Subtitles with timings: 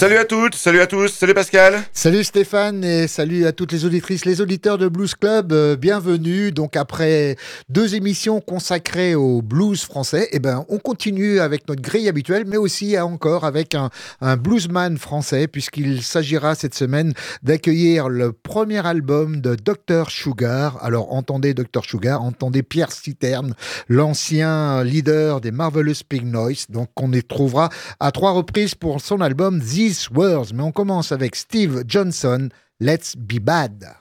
[0.00, 1.82] Salut à toutes, salut à tous, salut Pascal.
[1.92, 5.52] Salut Stéphane et salut à toutes les auditrices, les auditeurs de Blues Club.
[5.52, 6.52] Euh, bienvenue.
[6.52, 7.36] Donc après
[7.68, 12.56] deux émissions consacrées au blues français, eh ben on continue avec notre grille habituelle, mais
[12.56, 13.90] aussi encore avec un,
[14.22, 20.78] un bluesman français, puisqu'il s'agira cette semaine d'accueillir le premier album de Dr Sugar.
[20.82, 23.54] Alors entendez Dr Sugar, entendez Pierre Citerne,
[23.90, 27.68] l'ancien leader des Marvelous Pig Noise, donc qu'on y trouvera
[28.00, 32.48] à trois reprises pour son album The Words, mais on commence avec Steve Johnson,
[32.78, 33.96] Let's Be Bad.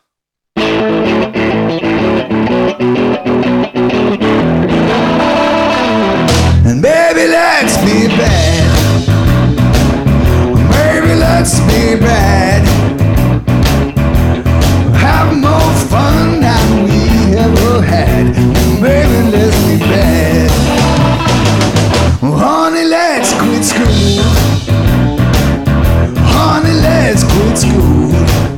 [6.66, 8.70] And baby, let's be bad.
[10.72, 12.64] Baby, let's be bad.
[14.96, 18.34] Have more fun than we ever had.
[18.80, 20.39] Baby, let's be bad.
[27.12, 28.49] it's good school.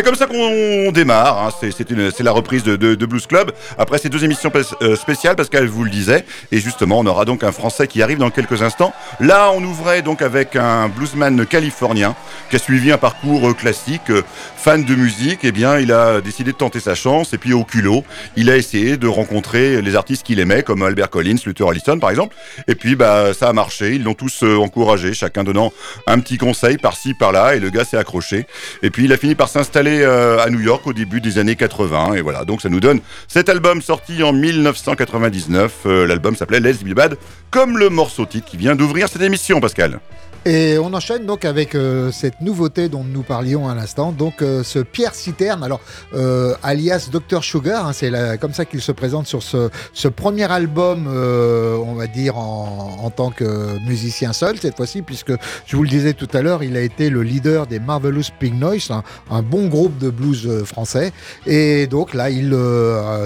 [0.00, 1.52] C'est comme ça qu'on démarre.
[1.62, 1.70] Hein.
[1.70, 3.52] C'est la reprise de, Blues Club.
[3.76, 4.50] Après ces deux émissions
[4.80, 6.24] euh, spéciales, qu'elle vous le disait.
[6.52, 8.94] Et justement, on aura donc un Français qui arrive dans quelques instants.
[9.20, 12.16] Là, on ouvrait donc avec un bluesman californien
[12.48, 14.22] qui a suivi un parcours euh, classique, euh,
[14.56, 15.40] fan de musique.
[15.42, 17.34] Eh bien, il a décidé de tenter sa chance.
[17.34, 18.02] Et puis, au culot,
[18.36, 22.08] il a essayé de rencontrer les artistes qu'il aimait, comme Albert Collins, Luther Allison, par
[22.08, 22.34] exemple.
[22.68, 23.96] Et puis, bah, ça a marché.
[23.96, 25.74] Ils l'ont tous encouragé, chacun donnant
[26.06, 27.54] un petit conseil par-ci, par-là.
[27.54, 28.46] Et le gars s'est accroché.
[28.82, 31.56] Et puis, il a fini par s'installer euh, à New York au début des années
[31.56, 32.14] 80.
[32.14, 35.72] Et voilà, donc ça nous donne cet album sorti en 1999.
[35.86, 37.16] Euh, l'album s'appelait Les Be Bad,
[37.50, 40.00] comme le morceau titre qui vient d'ouvrir cette émission, Pascal.
[40.46, 44.62] Et on enchaîne donc avec euh, cette nouveauté dont nous parlions à l'instant, donc euh,
[44.62, 45.80] ce Pierre Citerne, alors
[46.14, 48.10] euh, alias Dr Sugar, hein, c'est
[48.40, 53.10] comme ça qu'il se présente sur ce, ce premier album, on va dire en, en,
[53.10, 55.32] tant que musicien seul cette fois-ci, puisque
[55.66, 58.54] je vous le disais tout à l'heure, il a été le leader des Marvelous Pig
[58.54, 58.90] Noise,
[59.30, 61.12] un, bon groupe de blues français,
[61.46, 62.56] et donc là il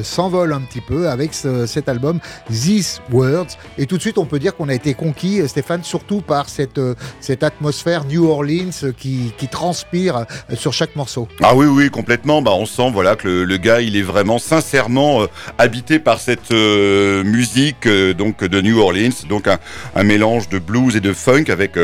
[0.02, 2.18] s'envole un petit peu avec cet album
[2.50, 6.20] These Words, et tout de suite on peut dire qu'on a été conquis, Stéphane, surtout
[6.20, 6.80] par cette
[7.20, 11.28] cette atmosphère New Orleans qui, transpire euh, sur chaque morceau.
[11.42, 12.42] Ah oui, oui, complètement.
[12.42, 15.26] Bah, on sent voilà, que le, gars, il est vraiment sincèrement euh,
[15.58, 21.00] habité par cette euh, musique donc de New Orleans, donc un, mélange de blues et
[21.00, 21.76] de funk avec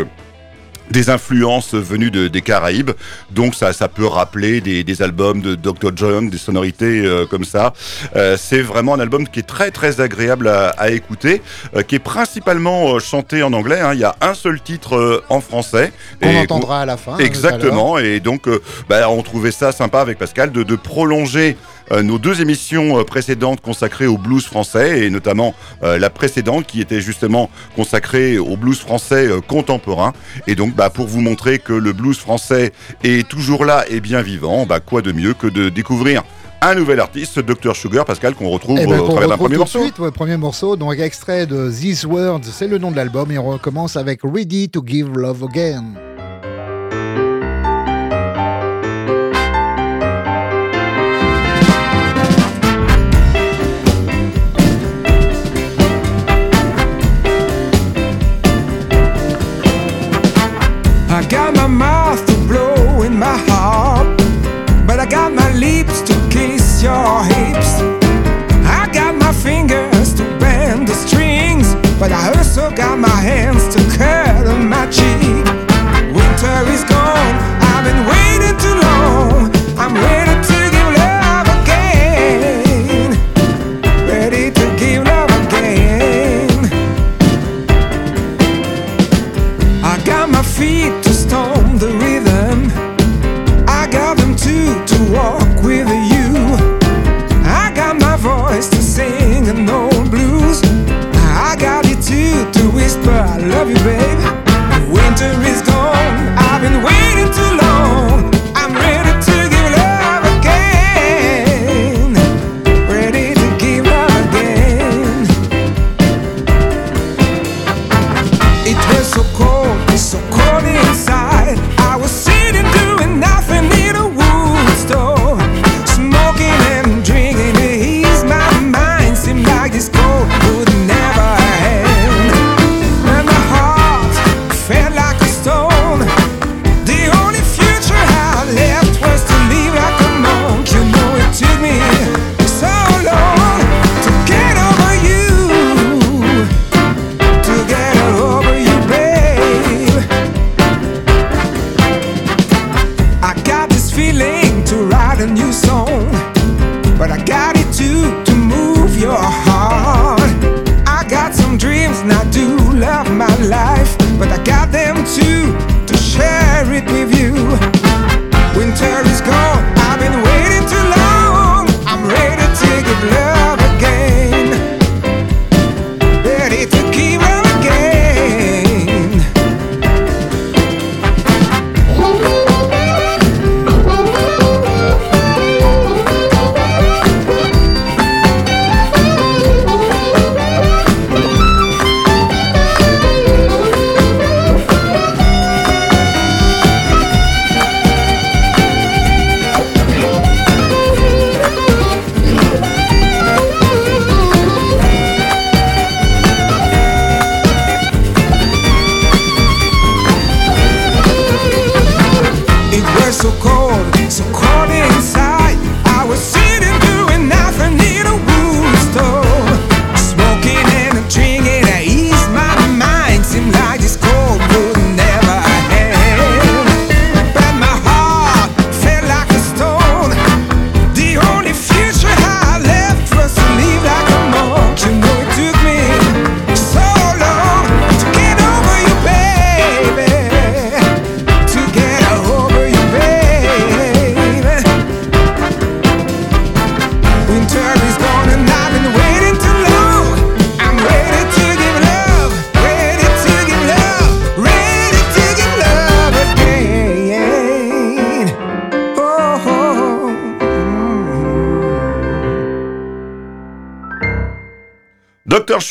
[0.90, 2.90] des influences venues de, des Caraïbes.
[3.30, 5.90] Donc ça, ça peut rappeler des, des albums de Dr.
[5.94, 7.72] John, des sonorités euh, comme ça.
[8.16, 11.42] Euh, c'est vraiment un album qui est très très agréable à, à écouter,
[11.76, 13.80] euh, qui est principalement euh, chanté en anglais.
[13.80, 13.92] hein.
[13.94, 15.92] Il y a un seul titre euh, en français.
[16.22, 17.14] On Et entendra à la fin.
[17.14, 17.18] hein.
[17.18, 21.56] Exactement, et donc euh, bah, on trouvait ça sympa avec Pascal de, de prolonger
[22.02, 26.80] nos deux émissions euh, précédentes consacrées au blues français, et notamment euh, la précédente qui
[26.80, 30.12] était justement consacrée au blues français euh, contemporain.
[30.46, 32.72] Et donc bah, pour vous montrer que le blues français
[33.02, 36.22] est toujours là et bien vivant, bah, quoi de mieux que de découvrir
[36.62, 39.54] un nouvel artiste, Dr Sugar, Pascal, qu'on retrouve Eh ben, euh, au travers d'un premier
[39.54, 39.82] tout morceau.
[39.82, 43.38] suite, ouais, premier morceau, donc extrait de These Words, c'est le nom de l'album, et
[43.38, 45.84] on recommence avec Ready to Give Love Again.
[72.00, 73.79] But I also got my hands to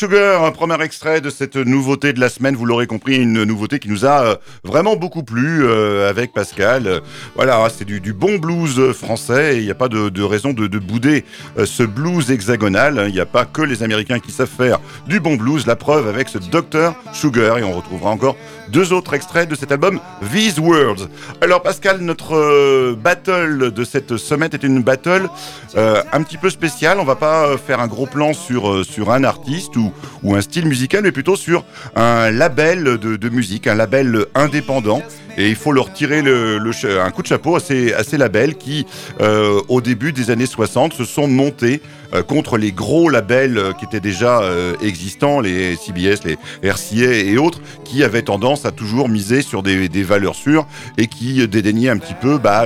[0.00, 3.78] Sugar, un premier extrait de cette nouveauté de la semaine, vous l'aurez compris, une nouveauté
[3.78, 7.02] qui nous a euh, vraiment beaucoup plu euh, avec Pascal.
[7.34, 10.78] Voilà, c'est du, bon blues français il n'y a pas de, de raison de, de
[10.78, 11.26] bouder
[11.58, 13.04] euh, ce blues hexagonal.
[13.08, 16.08] Il n'y a pas que les Américains qui savent faire du bon blues, la preuve
[16.08, 18.38] avec ce Dr Sugar et on retrouvera encore
[18.70, 20.00] deux autres extraits de cet album
[20.32, 21.08] These Words.
[21.40, 25.28] Alors Pascal, notre euh, battle de cette semaine est une battle
[25.76, 26.98] euh, un petit peu spéciale.
[27.00, 29.92] On va pas euh, faire un gros plan sur, sur un artiste ou,
[30.34, 31.64] un style musical, mais plutôt sur
[31.96, 35.02] un label de musique, un label indépendant.
[35.36, 38.86] Et il faut leur tirer un coup de chapeau à ces, labels qui,
[39.20, 41.80] euh, au début des années 60, se sont montés
[42.12, 44.40] euh, contre les gros labels euh, qui étaient déjà
[44.82, 46.36] existants, les CBS, les
[46.68, 50.66] RCA et autres, qui avaient tendance à toujours miser sur des, valeurs sûres
[50.98, 52.64] et qui dédaignaient un petit peu bah,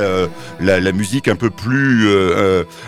[0.61, 2.09] la, musique un peu plus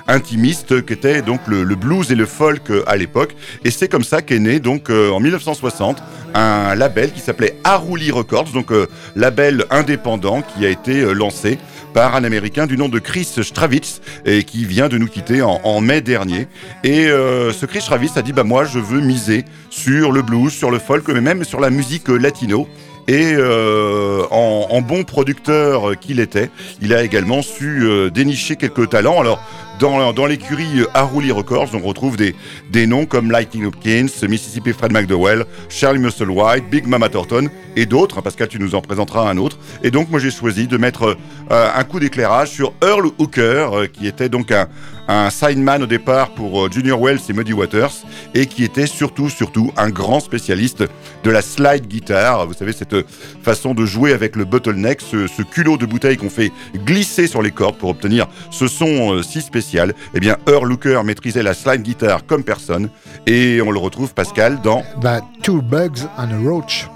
[0.07, 3.35] intimiste qu'était donc le, le blues et le folk à l'époque.
[3.65, 6.03] Et c'est comme ça qu'est né donc en 1960
[6.37, 11.59] un label qui s'appelait Haruli Records, donc euh, label indépendant qui a été euh, lancé
[11.95, 15.81] par un Américain du nom de Chris Stravitz et qui vient de nous quitter en,
[15.81, 16.47] mai dernier.
[16.85, 20.53] Et euh, ce Chris Stravitz a dit bah moi je veux miser sur le blues,
[20.53, 22.69] sur le folk, mais même sur la musique latino.
[23.09, 26.51] Et en, bon producteur qu'il était,
[26.83, 29.21] il a également su dénicher quelques talents.
[29.21, 29.41] Alors,
[29.79, 35.45] dans, l'écurie euh, Haruli Records, on retrouve des, noms comme Lightning Hopkins, Mississippi Fred McDowell,
[35.69, 38.21] Charlie Musselwhite, Big Mama Thornton et d'autres.
[38.23, 39.59] Pascal, tu nous en présenteras un autre.
[39.83, 41.17] Et donc, moi, j'ai choisi de mettre
[41.51, 44.67] euh, un coup d'éclairage sur Earl Hooker, euh, qui était donc un,
[45.09, 47.93] un signman au départ pour euh, Junior Wells et Muddy Waters,
[48.35, 50.85] et qui était surtout, surtout un grand spécialiste
[51.25, 52.47] de la slide guitar.
[52.47, 52.97] Vous savez, cette
[53.43, 57.43] façon de jouer avec le bottleneck, ce, ce culot de bouteille qu'on fait glisser sur
[57.43, 59.95] les cordes pour obtenir ce son euh, si spécial.
[60.15, 62.89] Eh bien, Earl Hooker maîtrisait la slide guitar comme personne,
[63.27, 66.89] et on le retrouve, Pascal, dans Bah, Two Bugs and a Roach.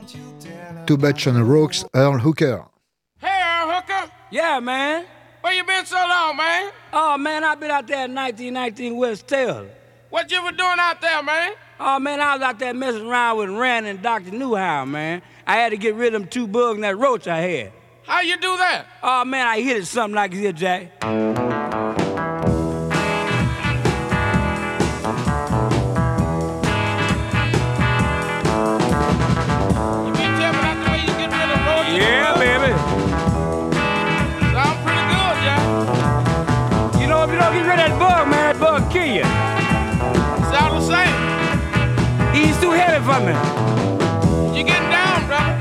[0.86, 2.62] Two Bugs and a Roach, Earl Hooker.
[3.22, 4.10] Hey, Earl Hooker.
[4.32, 5.02] Yeah, man.
[5.40, 6.70] Where you been so long, man?
[6.92, 9.68] Oh, man, I've been out there in 1919 West Taylor.
[10.10, 11.52] What you been doing out there, man?
[11.78, 14.32] Oh, man, I was out there messing around with Rand and Dr.
[14.32, 15.22] Newhow, man.
[15.46, 17.72] I had to get rid of them two bugs and that roach I had.
[18.04, 18.86] How you do that?
[19.02, 21.59] Oh, man, I hit it something like this, Jack.
[43.10, 44.58] Heavy me.
[44.58, 45.58] You getting down, brother.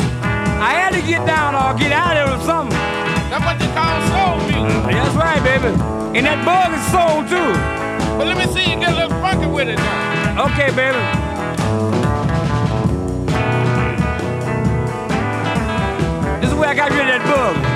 [0.62, 2.78] I had to get down or get out of there or something.
[3.30, 4.84] That's what you call soul music.
[4.84, 5.74] Mm, that's right, baby.
[6.18, 7.54] And that bug is sold, too.
[8.18, 10.46] But let me see you get a little funky with it now.
[10.52, 11.00] Okay, baby.
[16.42, 17.69] This is where I got rid of that bug.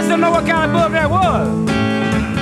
[0.00, 1.48] Guys don't know what kind of bug that was.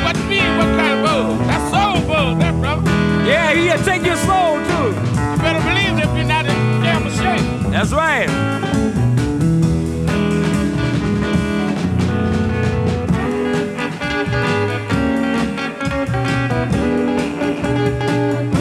[0.04, 0.40] What me?
[0.58, 1.38] What kind of bug?
[1.46, 2.90] That's soul bug, that brother.
[3.24, 4.92] Yeah, he'll take your soul, too.
[4.92, 7.40] You better believe it if you're not in damn shape.
[7.72, 8.28] That's right.
[8.28, 8.56] Well,
[18.48, 18.55] I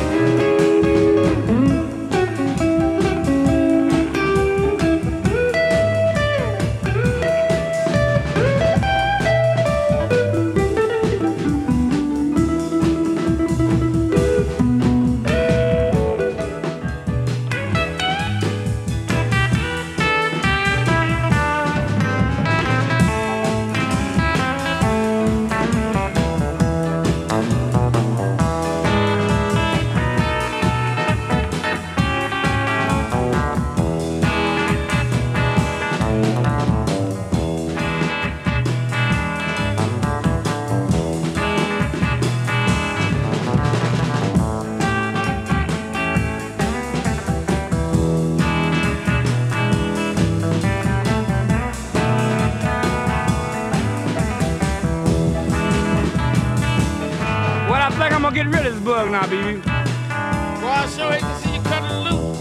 [59.16, 59.62] now, baby.
[59.62, 62.38] Boy, I sure hate to see you cut it loose.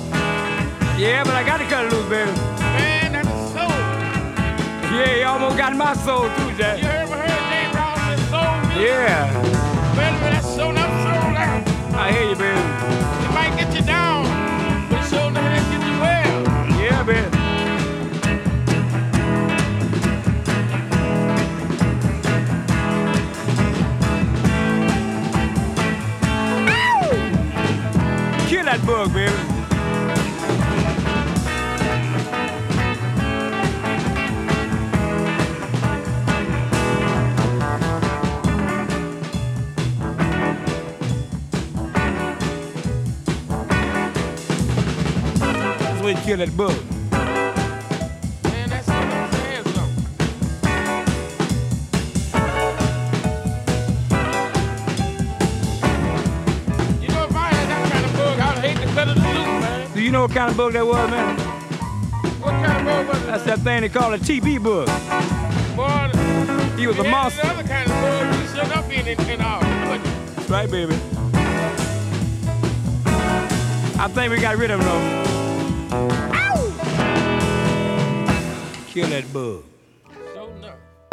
[0.99, 2.33] Yeah, but I gotta cut it loose, baby.
[2.75, 3.77] Man, that's a soul.
[4.97, 6.79] Yeah, you almost got my soul, too, Jack.
[6.81, 6.94] heard
[28.85, 29.33] baby.
[45.81, 46.94] That's the you kill that bug.
[60.35, 61.39] Kind of bug that was, man?
[62.41, 63.27] What kind of bug was it?
[63.27, 64.89] That's that thing they call a TB bug.
[65.77, 66.11] Boy,
[66.77, 67.43] He was a monster.
[67.43, 69.39] The other kind of bug, we should not be in, in.
[69.39, 70.95] That's right, baby.
[73.97, 75.03] I think we got rid of him though.
[76.35, 76.57] Ow!
[78.89, 79.63] Kill that bug.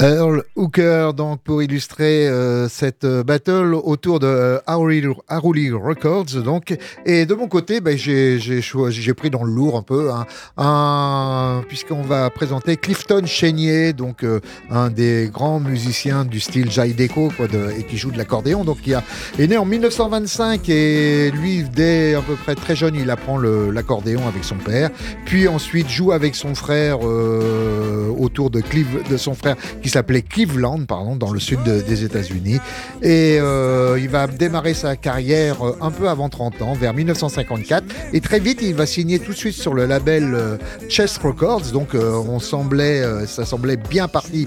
[0.02, 6.76] Earl Hooker, donc pour illustrer euh, cette euh, battle autour de euh, Haruli Records, donc.
[7.06, 10.26] Et de mon côté, ben, j'ai pris dans le lourd un peu, hein,
[10.58, 14.40] un puisqu'on va présenter Clifton Chénier, donc euh,
[14.72, 18.64] un des grands musiciens du style Jai Deco, quoi, de- et qui joue de l'accordéon,
[18.64, 19.04] donc qui a,
[19.38, 24.28] est né en 1925 et lui dès à peu près très jeune, il apprend l'accordéon
[24.28, 24.90] avec son père,
[25.26, 30.22] puis ensuite joue avec son frère euh, autour de Cleve, de son frère qui s'appelait
[30.24, 32.60] Cleveland, pardon, dans le sud de- des États-Unis.
[33.02, 37.84] Et euh, il va démarrer sa carrière euh, un peu avant 30 ans, vers 1954.
[38.14, 40.58] Et très vite, il va signer tout de suite sur le label euh,
[40.90, 41.72] Chess Records.
[41.74, 44.46] Donc, on semblait, ça semblait bien parti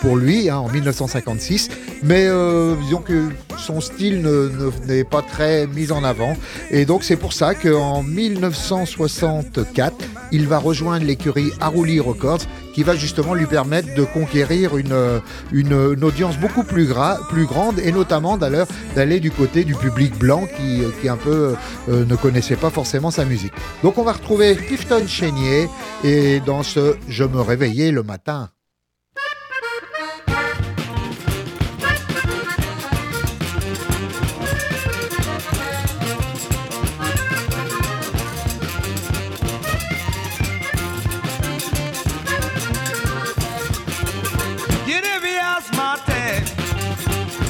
[0.00, 1.68] pour lui hein, en 1956.
[2.02, 2.28] Mais
[2.84, 3.28] disons que
[3.58, 6.36] son style ne- ne- n'est pas très mis en avant.
[6.70, 9.94] Et donc, c'est pour ça qu'en 1964,
[10.32, 12.40] il va rejoindre l'écurie Haruli Records
[12.72, 15.20] qui va justement lui permettre de conquérir une, euh,
[15.52, 16.88] une, audience beaucoup plus,
[17.28, 21.54] plus grande et notamment d'ailleurs d'aller du côté du public blanc qui, qui un peu
[21.88, 23.52] euh, ne connaissait pas forcément sa musique.
[23.82, 25.68] Donc on va retrouver Clifton Chénier
[26.04, 28.50] et dans ce Je me réveillais le matin.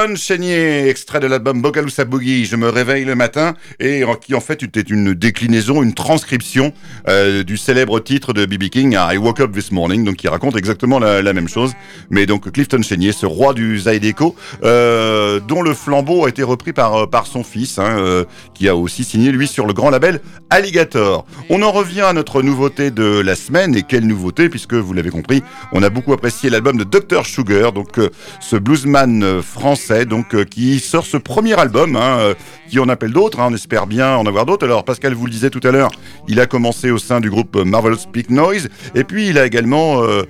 [0.00, 4.34] Clifton Chénier, extrait de l'album Bogalusa Boogie, Je me réveille le matin, et en- qui
[4.34, 6.72] en fait était une déclinaison, une transcription
[7.08, 8.70] euh, du célèbre titre de B.B.
[8.70, 11.72] King, I Woke Up This Morning, donc qui raconte exactement la, même chose.
[12.08, 16.72] Mais donc Clifton Chénier, ce roi du Zydeco, euh, dont le flambeau a été repris
[16.72, 21.26] par, euh, son fils, hein, qui a aussi signé lui sur le grand label Alligator.
[21.50, 25.10] On en revient à notre nouveauté de la semaine, et quelle nouveauté, puisque vous l'avez
[25.10, 27.26] compris, on a beaucoup apprécié l'album de Dr.
[27.26, 27.98] Sugar, donc
[28.40, 29.42] ce bluesman euh,
[29.90, 32.34] donc euh, qui sort ce premier album, hein, euh,
[32.68, 34.64] qui en appelle d'autres, hein, on espère bien en avoir d'autres.
[34.64, 35.90] Alors Pascal vous le disait tout à l'heure,
[36.28, 40.02] il a commencé au sein du groupe Marvelous Speak Noise, et puis il a également
[40.02, 40.22] euh,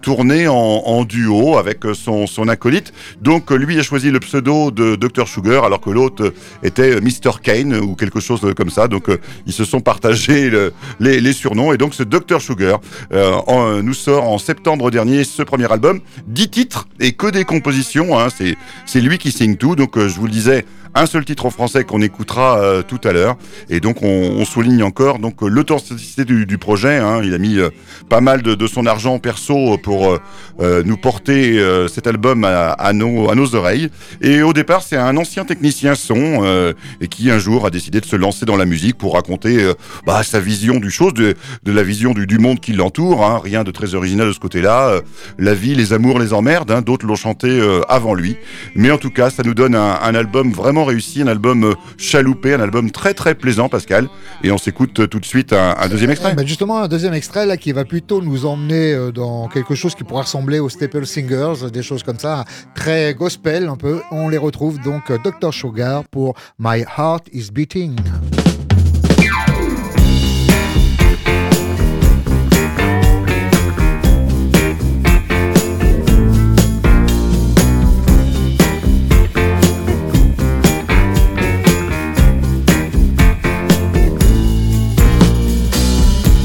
[0.00, 2.92] tourné en, duo avec son, son acolyte.
[3.20, 5.26] Donc lui a choisi le pseudo de Dr.
[5.26, 7.40] Sugar, alors que l'autre était Mr.
[7.42, 8.88] Kane ou quelque chose comme ça.
[8.88, 9.06] Donc
[9.46, 12.40] ils se sont partagés le- les, surnoms, et donc ce Dr.
[12.40, 12.80] Sugar
[13.12, 18.18] en- nous sort en septembre dernier ce premier album, 10 titres et que des compositions.
[18.18, 19.76] hein, c'est c'est lui qui signe tout.
[19.76, 20.64] Donc euh, je vous le disais,
[20.98, 23.36] un seul titre en français qu'on écoutera euh, tout à l'heure.
[23.70, 26.96] Et donc on, souligne encore donc euh, l'authenticité du, projet.
[26.96, 27.20] hein.
[27.22, 27.70] Il a mis euh,
[28.08, 30.18] pas mal de, son argent perso pour
[30.60, 31.58] nous porter
[31.88, 33.88] cet album à, nos, oreilles.
[34.20, 38.04] Et au départ, c'est un ancien technicien son et qui un jour a décidé de
[38.06, 39.72] se lancer dans la musique pour raconter
[40.06, 41.34] bah, sa vision du chose, de,
[41.64, 43.24] la vision du, monde qui l'entoure.
[43.24, 43.40] hein.
[43.42, 45.00] Rien de très original de ce côté-là.
[45.38, 46.70] La vie, les amours, les emmerdes.
[46.70, 46.82] hein.
[46.82, 48.36] D'autres l'ont chanté avant lui.
[48.74, 51.74] Mais en tout cas, ça nous donne un, un album vraiment réussi, un album euh,
[51.96, 54.08] chaloupé, un album très très plaisant, Pascal.
[54.42, 56.34] Et on s'écoute euh, tout de suite un, deuxième extrait.
[56.34, 59.94] Ben, justement, un deuxième extrait là qui va plutôt nous emmener euh, dans quelque chose
[59.94, 64.00] qui pourrait ressembler aux Staple Singers, des choses comme ça, très gospel un peu.
[64.10, 65.52] On les retrouve donc Dr.
[65.52, 67.96] Sugar pour My Heart is Beating.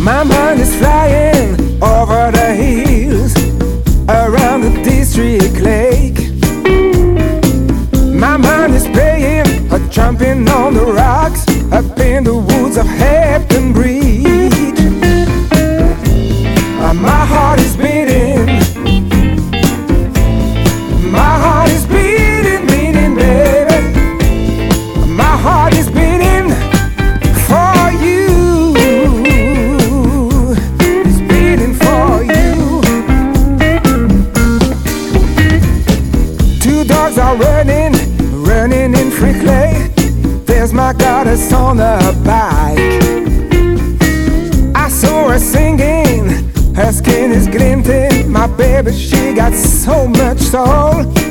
[0.03, 3.33] My mind is flying over the hills
[4.09, 6.19] around the district lake.
[8.13, 13.12] My mind is playing, a jumping on the rocks up in the woods of Hampton
[50.53, 51.22] soul.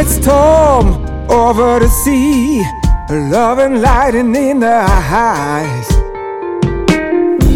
[0.00, 2.64] There's a night storm over the sea,
[3.10, 5.88] love and lighting in their eyes.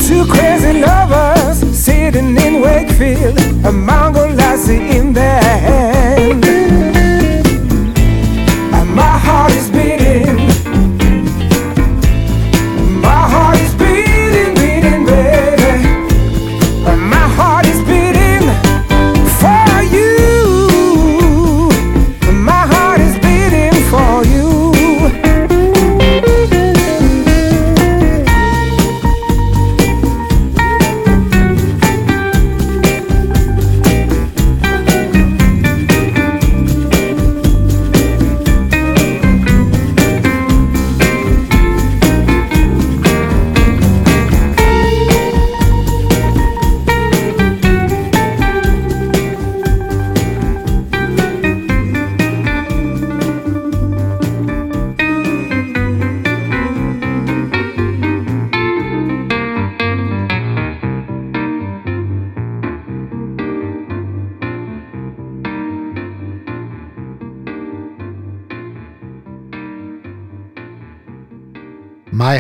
[0.07, 6.54] Two crazy lovers sitting in Wakefield, a mango lassie in their hand.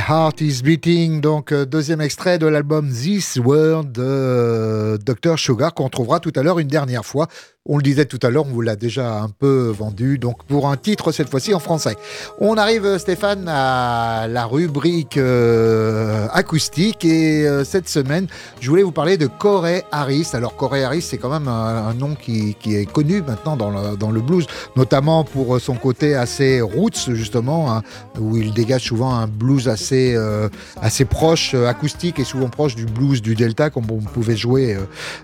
[0.06, 5.72] Heart is Beating, donc euh, deuxième extrait de l'album This World de euh, Dr Sugar
[5.72, 7.26] qu'on trouvera tout à l'heure une dernière fois.
[7.66, 10.68] On le disait tout à l'heure, on vous l'a déjà un peu vendu, donc pour
[10.68, 11.96] un titre cette fois-ci en français.
[12.38, 18.26] On arrive, euh, Stéphane, à la rubrique euh, acoustique et euh, cette semaine,
[18.60, 20.28] je voulais vous parler de Corey Harris.
[20.34, 24.44] Alors Corey Harris, c'est quand même un, nom qui, est connu maintenant dans le, blues,
[24.76, 27.82] notamment pour son côté assez roots justement, hein,
[28.20, 30.14] où il dégage souvent un blues assez,
[30.82, 34.76] assez proche, acoustique et souvent proche du blues du Delta, comme on pouvait jouer.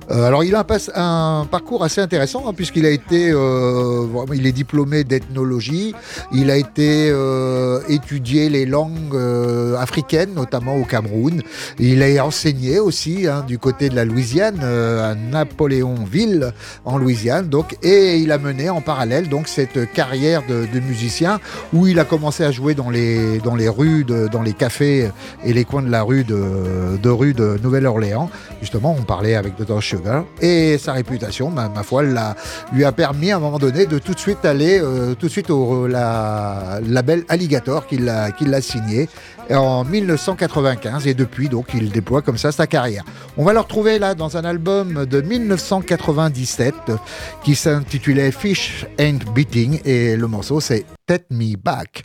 [0.09, 5.05] alors il a un parcours assez intéressant, hein, puisqu'il a été, euh, il est diplômé
[5.05, 5.95] d'ethnologie,
[6.33, 11.43] il a été euh, étudié les langues euh, africaines, notamment au Cameroun.
[11.79, 16.53] Il a enseigné aussi hein, du côté de la Louisiane, euh, à Napoléonville,
[16.85, 17.49] en Louisiane.
[17.49, 21.40] Donc, et il a mené en parallèle donc cette carrière de, musicien
[21.75, 25.11] où il a commencé à jouer dans les, dans les rues, dans les cafés
[25.45, 28.31] et les coins de la rue de, rue de Nouvelle-Orléans.
[28.61, 29.83] Justement, on parlait avec Dr.
[29.83, 32.20] Sugar et sa réputation, ma, ma foi, l'a-
[32.73, 35.31] lui a permis à un moment donné de tout de suite aller euh, tout de
[35.31, 39.09] suite au la, label Alligator qu'il a, qu'il a signé
[39.51, 43.05] en 1995 et depuis donc il déploie comme ça sa carrière.
[43.37, 46.75] On va le retrouver là dans un album de 1997
[47.43, 52.05] qui s'intitulait Fish Ain't Beating et le morceau c'est Take Me Back.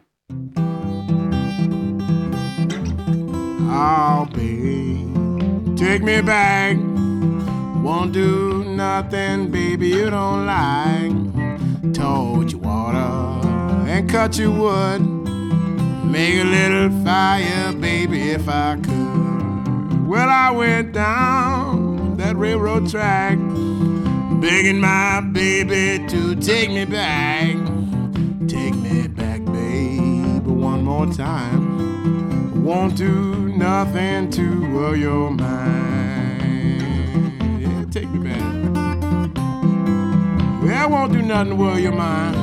[5.76, 6.78] Take me back.
[7.84, 11.94] Won't do nothing, baby, you don't like.
[11.94, 13.48] Told you water
[13.88, 15.02] and cut you wood.
[16.06, 20.08] Make a little fire, baby, if I could.
[20.08, 23.38] Well, I went down that railroad track,
[24.42, 27.56] begging my baby to take me back.
[28.48, 31.76] Take me back, baby, one more time
[32.66, 36.82] won't do nothing to your mind.
[37.62, 38.55] Yeah, take me back.
[40.66, 42.36] Yeah, I won't do nothing to worry your mind.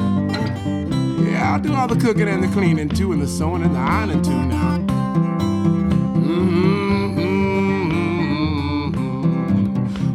[1.26, 3.80] Yeah, I'll do all the cooking and the cleaning too, and the sewing and the
[3.80, 4.78] ironing too now.
[6.22, 7.02] Mm-hmm.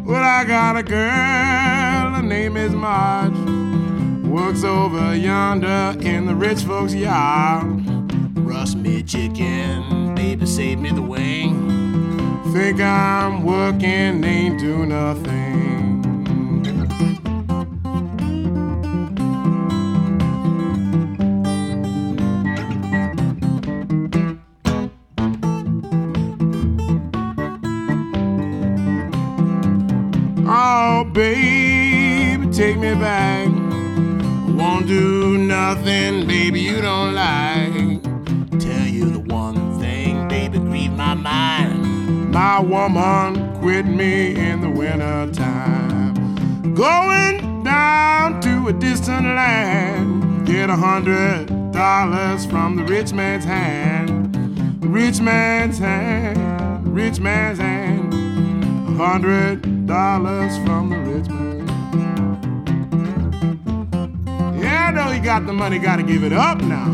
[0.05, 3.35] Well, I got a girl, her name is Marge.
[4.25, 7.65] Works over yonder in the rich folks' yard.
[8.37, 12.53] Rust me chicken, baby, save me the wing.
[12.53, 15.76] Think I'm working, ain't do nothing.
[31.17, 33.47] Baby, take me back.
[34.55, 38.03] Won't do nothing, baby, you don't like.
[38.59, 42.31] Tell you the one thing, baby, grieve my mind.
[42.31, 46.75] My woman quit me in the winter time.
[46.75, 50.45] Going down to a distant land.
[50.45, 54.35] Get a hundred dollars from the rich man's hand.
[54.85, 58.13] Rich man's hand, rich man's hand.
[58.13, 61.65] A hundred dollars from the rich man.
[64.59, 66.87] Yeah, I know you got the money, gotta give it up now.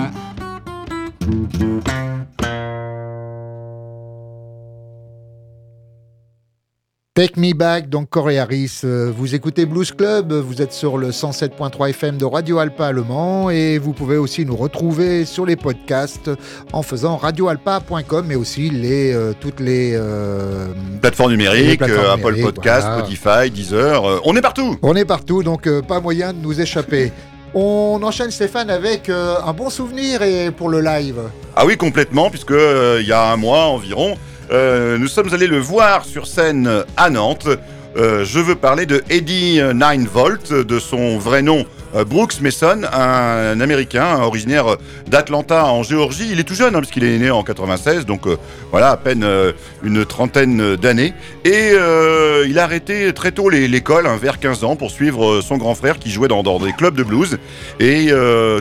[7.17, 8.81] Take Me Back, donc Corey Harris.
[8.83, 13.05] Euh, Vous écoutez Blues Club, vous êtes sur le 107.3 FM de Radio Alpa Le
[13.05, 16.29] Mans et vous pouvez aussi nous retrouver sur les podcasts
[16.73, 19.93] en faisant radioalpa.com mais aussi les, euh, toutes les...
[19.95, 21.53] euh, Les plateformes euh, Apple
[22.33, 23.05] numériques, Podcast, voilà.
[23.05, 24.77] Spotify, Deezer, euh, on est partout.
[24.83, 27.13] on est partout, donc pas moyen de nous échapper.
[27.57, 31.21] On enchaîne Stéphane avec un bon souvenir et pour le live.
[31.55, 34.17] Ah oui, complètement, puisque il y a un mois environ,
[34.51, 37.49] euh, nous sommes allés le voir sur scène à Nantes.
[37.97, 43.61] Euh, je veux parler de Eddie 9volt, de son vrai nom euh, Brooks Mason, un,
[43.61, 44.77] Américain originaire
[45.07, 46.29] d'Atlanta en Géorgie.
[46.33, 48.23] Il est tout jeune, hein, puisqu'il est né en 96, donc
[48.73, 49.25] voilà, à peine
[49.85, 51.15] une trentaine d'années.
[51.45, 51.71] Et
[52.47, 56.11] il a arrêté très tôt l'école, vers 15 ans, pour suivre son grand frère qui
[56.11, 57.39] jouait dans, des clubs de blues.
[57.79, 58.09] Et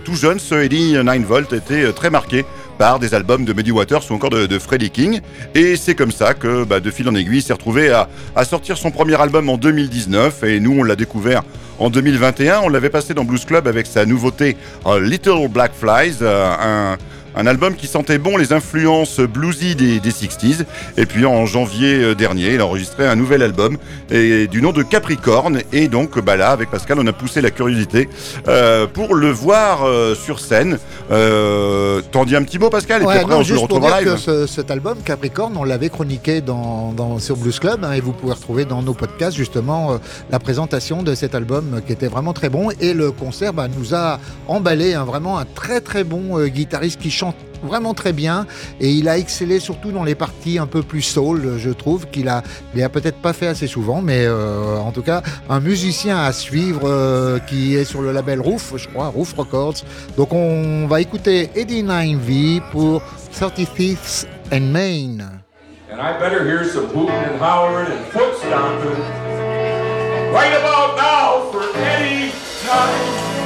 [0.06, 2.46] tout jeune, ce Eddie 9volt était très marqué
[2.78, 5.22] par des albums de Muddy Waters ou encore de, Freddie King.
[5.56, 8.08] Et c'est comme ça que, bah, de fil en aiguille, il s'est retrouvé à,
[8.46, 10.44] sortir son premier album en 2019.
[10.44, 11.44] Et nous, on l'a découvert
[11.80, 12.62] en 2021.
[12.64, 16.96] On l'avait passé dans Blues Club avec sa nouveauté euh, Little Black Flies, euh,
[17.36, 20.66] un album qui sentait bon les influences bluesy des, des 60s.
[20.98, 23.78] Et puis en janvier euh, dernier, il a enregistré un nouvel album
[24.12, 25.62] et, du nom de Capricorne.
[25.72, 28.10] Et donc bah là, avec Pascal, on a poussé la curiosité
[28.48, 30.78] euh, pour le voir euh, sur scène.
[31.12, 33.60] Euh, T'en dis un petit mot, Pascal, et Ouais, puis après non, on se le
[33.60, 34.18] retrouve en live.
[34.18, 38.12] ce- cet album Capricorne, on l'avait chroniqué dans, dans- sur Blues Club hein, et vous
[38.12, 40.00] pouvez retrouver dans nos podcasts justement
[40.32, 43.96] la présentation de cet album qui était vraiment très bon et le concert bah, nous
[43.96, 47.23] a emballé hein, vraiment un très très bon guitariste qui chante
[47.64, 48.46] vraiment très bien
[48.82, 52.28] et il a excellé surtout dans les parties un peu plus soul je trouve qu'il
[52.28, 52.44] a
[52.76, 56.34] il a peut-être pas fait assez souvent mais euh, en tout cas un musicien à
[56.34, 59.84] suivre euh, qui est sur le label Roof je crois Roof Records.
[60.18, 63.02] Donc on va écouter Eddie 9V pour
[63.34, 64.74] 30 Thieves and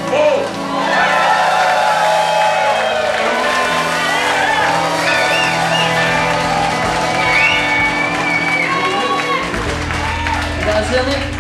[0.10, 0.67] Volt.
[10.88, 11.37] Marcelo.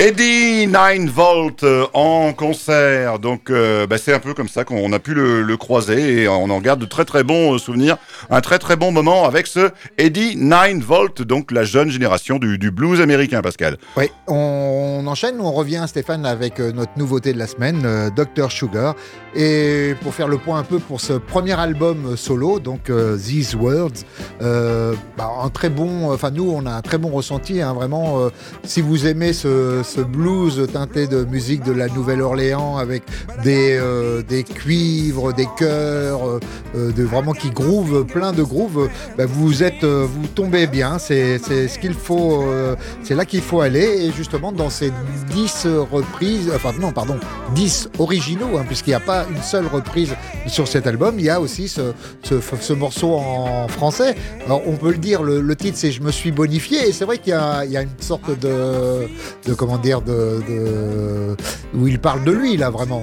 [0.00, 3.18] Eddie 9 Volt euh, en concert.
[3.18, 6.44] Donc euh, bah, c'est un peu comme ça qu'on a pu le, croiser et on
[6.50, 7.96] en garde de très très bons euh, souvenirs.
[8.30, 12.70] Un très très bon moment avec ce Eddie 9 Volt, donc la jeune génération du,
[12.70, 13.78] blues américain, Pascal.
[13.96, 18.94] Oui, on, enchaîne, on revient Stéphane avec notre nouveauté de la semaine, euh, Dr Sugar.
[19.34, 24.04] Et pour faire le point un peu pour ce premier album solo, donc These Words,
[24.40, 28.28] bah, un très bon, enfin nous on a un très bon ressenti, hein, vraiment.
[28.64, 33.02] si vous aimez ce blues teinté de musique de la Nouvelle-Orléans avec
[33.42, 36.40] des, euh, des cuivres, des chœurs, euh,
[36.76, 40.98] euh, vraiment qui groove, plein de grooves, bah, vous êtes, vous tombez bien.
[40.98, 42.44] C'est ce qu'il faut,
[43.02, 44.06] c'est là qu'il faut aller.
[44.06, 44.92] Et justement dans ces
[45.30, 47.16] 10 reprises, enfin non pardon,
[47.54, 50.14] 10 originaux, hein, puisqu'il n'y a pas une seule reprise
[50.46, 51.92] sur cet album, il y a aussi ce,
[52.22, 54.14] ce, ce morceau en français.
[54.46, 57.18] Alors on peut le dire, le, titre c'est Je me suis bonifié, et c'est vrai
[57.18, 59.08] qu'il y, y a une sorte de,
[59.46, 60.39] de comment dire, de,
[61.74, 63.02] où il parle de lui là vraiment.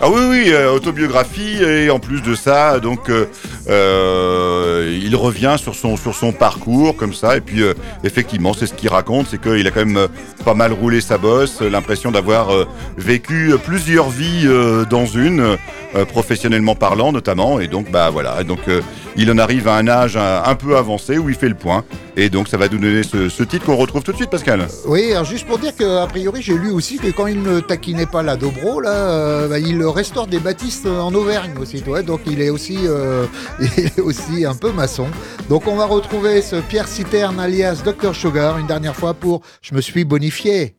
[0.00, 3.26] Ah oui, oui, euh, autobiographie et en plus de ça, donc euh,
[3.68, 7.62] euh, il revient sur son sur son parcours comme ça et puis
[8.02, 10.08] effectivement c'est ce qu'il raconte, c'est qu'il a quand même
[10.44, 12.48] pas mal roulé sa bosse, l'impression d'avoir
[12.96, 14.48] vécu plusieurs vies
[14.90, 15.56] dans une,
[15.94, 18.80] euh, professionnellement parlant notamment et donc bah voilà, donc euh,
[19.16, 21.84] il en arrive à un âge un, un peu avancé où il fait le point
[22.16, 24.66] et donc ça va nous donner ce, titre qu'on retrouve tout de suite, Pascal.
[24.86, 28.06] Oui, alors juste pour dire qu'a priori j'ai lu aussi que quand il ne taquinait
[28.06, 32.20] pas la Dobro, là, euh, bah, il restaure des bâtisses en Auvergne aussi, ouais, donc
[32.26, 33.26] il est aussi, euh,
[33.60, 35.06] il est aussi un peu maçon.
[35.48, 39.74] Donc on va retrouver ce Pierre Citerne alias Dr Sugar une dernière fois pour Je
[39.74, 40.76] me suis bonifié.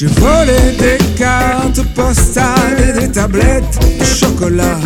[0.00, 2.54] J'ai volé des cartes postales
[2.88, 4.78] et des tablettes de chocolat.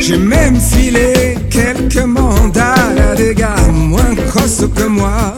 [0.00, 2.74] J'ai même filé quelques mandats
[3.10, 5.34] à des gars moins costauds que moi.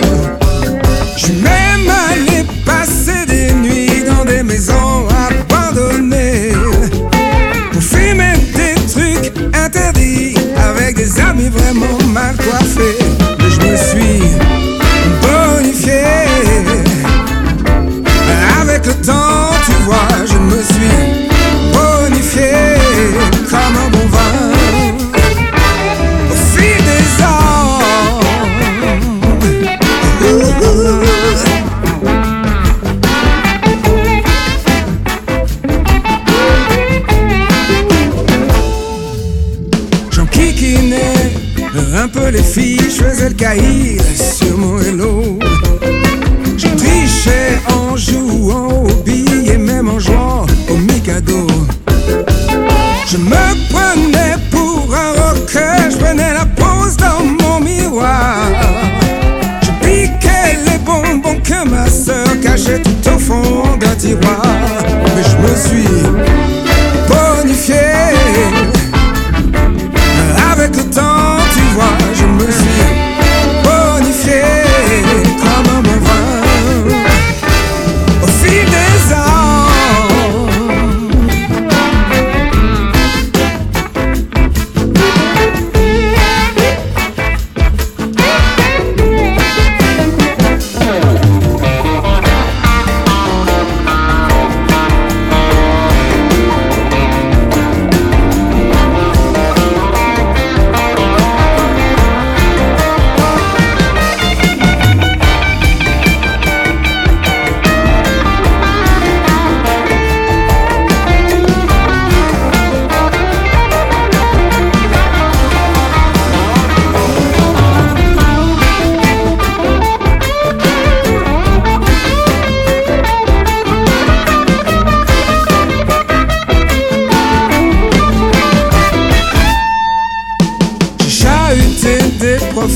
[1.16, 6.52] J'suis même allé passer des nuits dans des maisons abandonnées
[7.72, 13.47] pour fumer des trucs interdits avec des amis vraiment mal coiffés.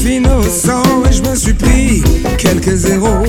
[0.04, 2.02] Innocents et je me suis pris
[2.38, 3.24] quelques zéros.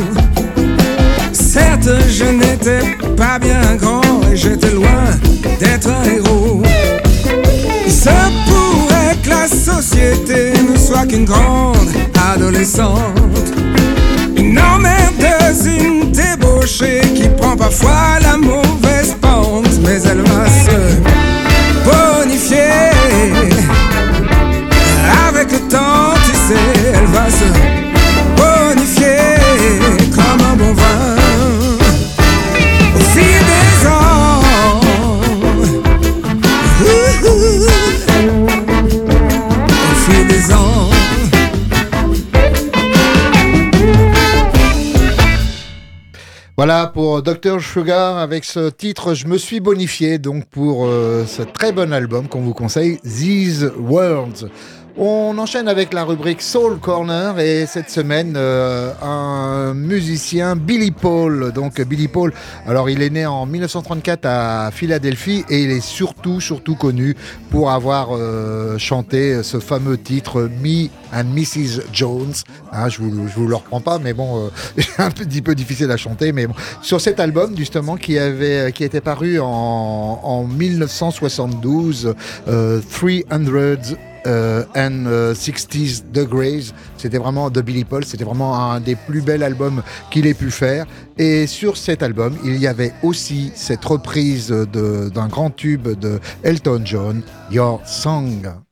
[1.31, 4.01] Certes, je n'étais pas bien grand
[4.31, 5.05] et j'étais loin
[5.59, 6.61] d'être un héros.
[7.85, 11.89] Il se pourrait que la société ne soit qu'une grande
[12.33, 13.53] adolescente.
[14.35, 19.02] Une emmerdeuse, une débauchée qui prend parfois la mauvaise
[46.65, 51.41] Voilà pour Dr Sugar avec ce titre Je me suis bonifié donc pour euh, ce
[51.41, 54.47] très bon album qu'on vous conseille These Worlds.
[54.95, 61.51] On enchaîne avec la rubrique Soul Corner et cette semaine euh, un musicien Billy Paul.
[61.51, 62.31] Donc Billy Paul,
[62.67, 67.15] alors il est né en 1934 à Philadelphie et il est surtout surtout connu
[67.49, 72.33] pour avoir euh, chanté ce fameux titre Me and Mrs Jones.
[72.71, 75.89] Hein, je vous je vous le reprends pas, mais bon, euh, un petit peu difficile
[75.89, 76.45] à chanter, mais.
[76.83, 79.45] Sur cet album justement qui avait qui était paru en,
[80.23, 82.13] en 1972,
[82.47, 83.23] euh, 300
[84.25, 86.73] and euh, 60s Degrees.
[86.97, 90.51] C'était vraiment de Billy Paul, c'était vraiment un des plus bels albums qu'il ait pu
[90.51, 90.85] faire.
[91.17, 96.81] Et sur cet album, il y avait aussi cette reprise d'un grand tube de Elton
[96.85, 97.21] John,
[97.51, 98.63] Your Song.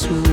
[0.00, 0.29] smooth.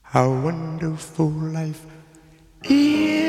[0.00, 1.84] How wonderful life
[2.64, 3.20] is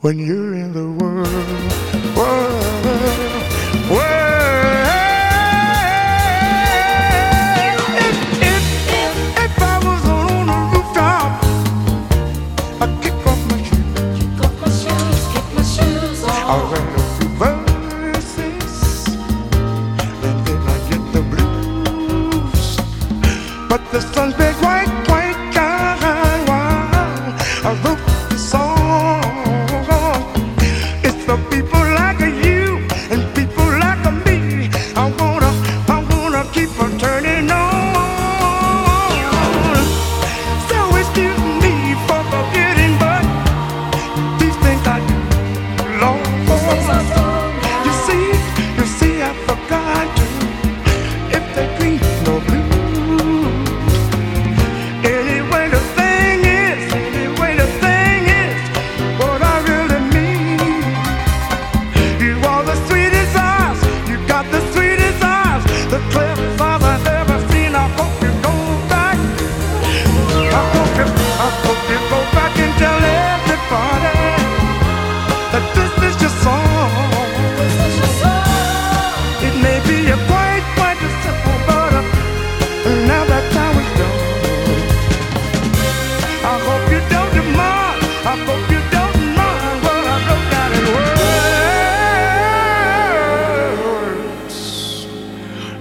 [0.00, 2.47] when you're in the world, world.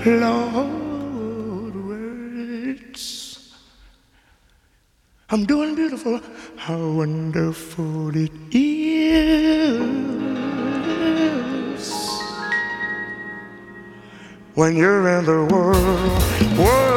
[0.07, 3.53] Lord, words.
[5.29, 6.21] I'm doing beautiful.
[6.55, 8.87] How wonderful it is
[14.53, 16.23] when you're in the world,
[16.57, 16.96] world,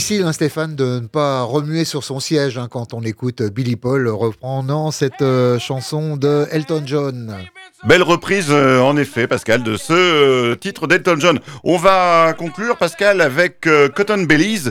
[0.00, 3.76] difficile, hein, Stéphane, de ne pas remuer sur son siège hein, quand on écoute Billy
[3.76, 7.36] Paul reprenant cette euh, chanson de Elton John.
[7.82, 11.40] Belle reprise, euh, en effet, Pascal, de ce euh, titre d'Elton John.
[11.64, 14.68] On va conclure, Pascal, avec euh, Cotton Bellies.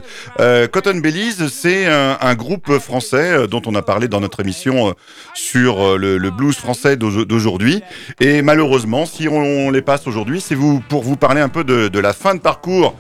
[0.72, 4.93] Cotton Bellies, c'est un, groupe français dont on a parlé dans notre émission
[5.34, 7.82] sur le, blues français d'au- d'aujourd'hui.
[8.20, 11.99] Et malheureusement, si on les passe aujourd'hui, c'est vous, pour vous parler un peu de,
[11.99, 12.95] la fin de parcours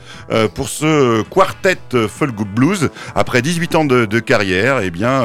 [0.53, 1.77] pour ce quartet
[2.09, 2.89] folk blues.
[3.15, 5.23] Après 18 ans de, carrière, eh bien,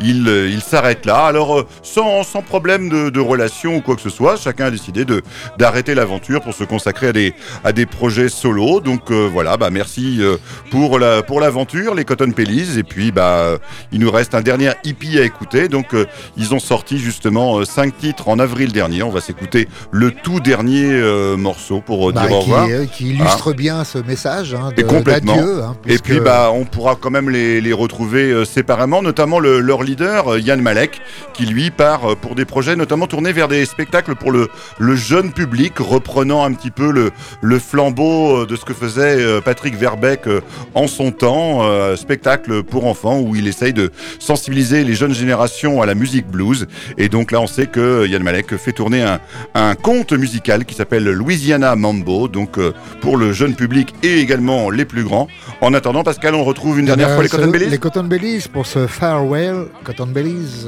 [0.00, 1.26] il, s'arrête là.
[1.26, 5.04] Alors, sans, sans problème de, de relation ou quoi que ce soit, chacun a décidé
[5.04, 5.22] de
[5.58, 7.34] d'arrêter l'aventure pour se consacrer à des,
[7.64, 8.80] à des projets solo.
[8.80, 10.36] Donc euh, voilà, bah, merci euh,
[10.70, 12.78] pour la pour l'aventure, les Cotton Pellies.
[12.78, 13.58] Et puis, bah,
[13.92, 15.68] il nous reste un dernier hippie à écouter.
[15.68, 16.06] Donc, euh,
[16.36, 19.02] ils ont sorti justement cinq titres en avril dernier.
[19.02, 22.68] On va s'écouter le tout dernier euh, morceau pour euh, Bah, dire au qui, revoir.
[22.92, 25.36] qui illustre bien ce message hein, de- Et complètement.
[25.38, 29.60] hein, Et puis puisque- bah on pourra quand même les, les retrouver séparément, notamment le-
[29.60, 31.00] leur leader Yann Malek,
[31.32, 34.48] qui lui part pour des projets notamment tournés vers des spectacles pour le,
[34.78, 39.16] le jeune public, reprenant un petit peu le, le flambeau euh, de ce que faisait
[39.20, 40.40] euh, Patrick Verbeck euh,
[40.74, 45.80] en son temps, euh, spectacle pour enfants où il essaye de sensibiliser les jeunes générations
[45.82, 46.66] à la musique blues.
[46.98, 49.20] Et donc là on sait que Yann Malek fait tourner un,
[49.54, 54.70] un conte musical qui s'appelle Louisiana Mambo, donc euh, pour le jeune public et également
[54.70, 55.28] les plus grands.
[55.60, 58.04] En attendant, Pascal, on retrouve une Eh dernière ben, fois les Cotton Bellies Les Cotton
[58.04, 60.66] Bellies pour ce farewell Cotton Bellies.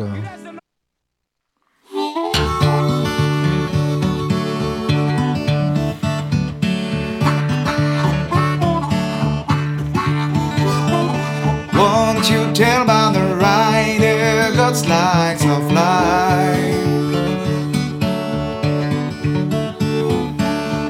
[11.76, 16.86] Won't you tell about the rider God's likes of life?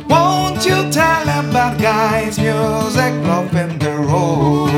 [0.09, 4.70] Won't you tell about guys' music love in the road?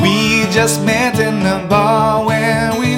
[0.00, 2.91] We just met in the bar when we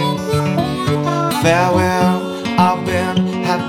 [1.42, 2.31] Farewell,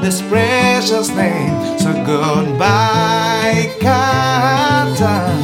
[0.04, 1.80] this precious name.
[1.80, 5.43] So goodbye, Cotton.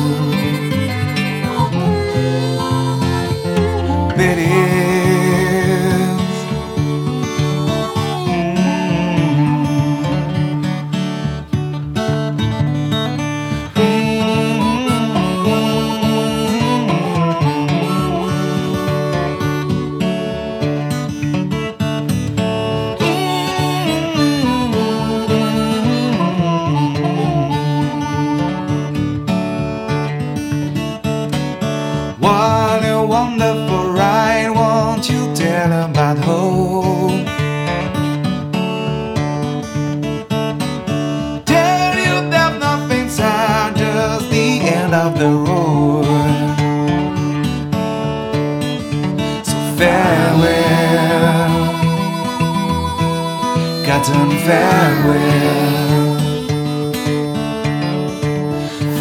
[54.50, 56.18] Farewell,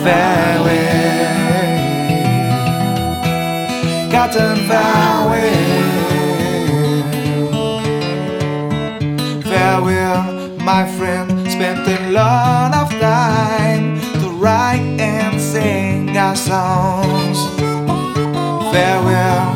[0.04, 1.30] farewell.
[4.12, 5.62] Cotton farewell.
[9.42, 10.22] Farewell,
[10.58, 11.30] my friend.
[11.50, 17.38] Spent a lot of time to write and sing our songs.
[18.70, 19.46] Farewell,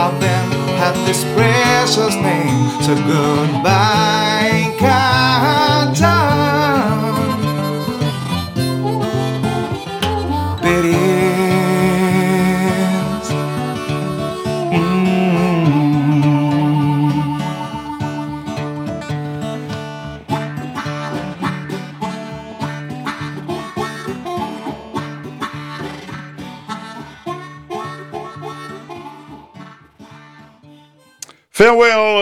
[0.00, 2.68] I've been had this precious name.
[2.82, 3.57] So goodbye,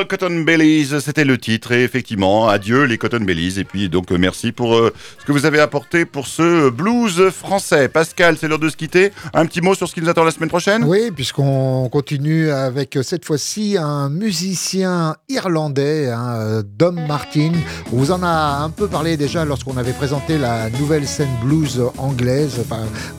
[0.07, 4.19] Cotton Bellies, c'était le titre et effectivement adieu les Cotton Bellies et puis donc euh,
[4.19, 7.89] merci pour euh, ce que vous avez apporté pour ce blues français.
[7.89, 9.11] Pascal, c'est l'heure de se quitter.
[9.35, 10.85] Un petit mot sur ce qui nous attend la semaine prochaine?
[10.85, 17.53] Oui, puisqu'on continue avec euh, cette fois-ci un musicien irlandais, hein, euh, Dom Martin.
[17.93, 21.83] On vous en a un peu parlé déjà lorsqu'on avait présenté la nouvelle scène blues
[21.99, 22.65] anglaise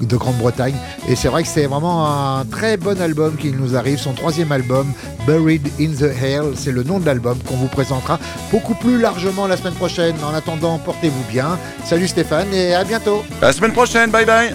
[0.02, 0.76] de Grande-Bretagne.
[1.10, 4.52] Et c'est vrai que c'est vraiment un très bon album qui nous arrive, son troisième
[4.52, 4.88] album,
[5.26, 6.54] Buried in the Hell.
[6.56, 8.20] C'est le nom de l'album qu'on vous présentera
[8.52, 10.16] beaucoup plus largement la semaine prochaine.
[10.24, 11.58] En attendant, portez-vous bien.
[11.84, 13.24] Salut Stéphane et à bientôt.
[13.42, 14.54] À la semaine prochaine, bye bye